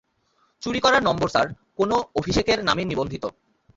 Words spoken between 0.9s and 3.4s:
নম্বর, sir, কোন অভিষেকের নামে নিবন্ধিত।